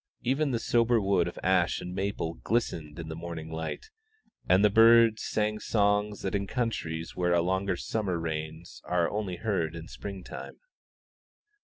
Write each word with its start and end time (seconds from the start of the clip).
Even 0.23 0.49
the 0.49 0.57
sober 0.57 0.99
wood 0.99 1.27
of 1.27 1.37
ash 1.43 1.79
and 1.79 1.93
maple 1.93 2.33
glistened 2.33 2.97
in 2.97 3.07
the 3.07 3.15
morning 3.15 3.51
light, 3.51 3.91
and 4.49 4.65
the 4.65 4.69
birds 4.71 5.21
sang 5.21 5.59
songs 5.59 6.23
that 6.23 6.33
in 6.33 6.47
countries 6.47 7.15
where 7.15 7.33
a 7.33 7.41
longer 7.43 7.75
summer 7.75 8.17
reigns 8.17 8.81
are 8.85 9.07
only 9.11 9.35
heard 9.35 9.75
in 9.75 9.87
spring 9.87 10.23
time. 10.23 10.55